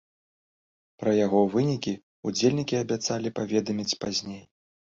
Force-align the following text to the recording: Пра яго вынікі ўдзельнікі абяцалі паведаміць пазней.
Пра 1.03 1.11
яго 1.25 1.41
вынікі 1.55 1.93
ўдзельнікі 2.31 2.81
абяцалі 2.83 3.33
паведаміць 3.39 3.97
пазней. 4.05 4.43